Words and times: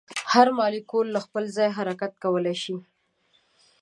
هر 0.33 0.47
مالیکول 0.59 1.07
له 1.15 1.19
خپل 1.25 1.43
ځایه 1.55 1.75
حرکت 1.77 2.13
کولی 2.23 2.55
شي. 2.63 2.75